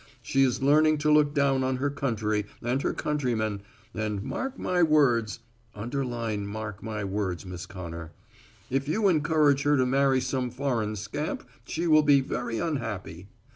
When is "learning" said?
0.63-0.97